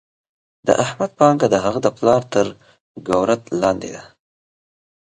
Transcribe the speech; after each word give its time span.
د 0.67 0.69
احمد 0.83 1.11
پانګه 1.17 1.47
د 1.51 1.55
هغه 1.65 1.79
د 1.83 1.87
پلار 1.97 2.21
تر 2.33 2.47
ګورت 3.07 3.41
لاندې 3.61 3.89
ده. 3.95 4.03